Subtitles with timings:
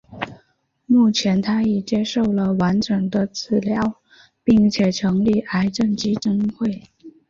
[0.87, 4.01] 目前她已接受了完整的治疗
[4.43, 6.81] 并且成立癌症基金会。